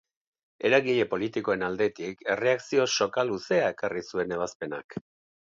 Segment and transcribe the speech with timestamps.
[0.69, 4.99] Eragile politikoen aldetik erreakzio soka luzea ekarri zuen ebazpenak.